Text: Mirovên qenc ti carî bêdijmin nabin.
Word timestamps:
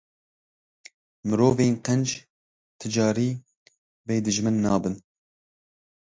Mirovên 1.27 1.73
qenc 1.85 2.09
ti 2.79 2.87
carî 2.95 3.29
bêdijmin 4.07 4.55
nabin. 4.65 4.95